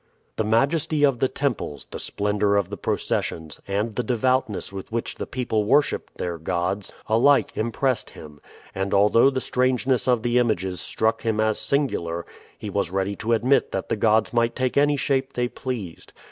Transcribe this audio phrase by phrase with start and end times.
[0.37, 5.13] The majesty of the temples, the splendor of the processions, and the devoutness with which
[5.13, 8.39] the people worshiped their gods, alike impressed him;
[8.73, 12.25] and although the strangeness of the images struck him as singular,
[12.57, 16.13] he was ready to admit that the gods might take any shape they pleased.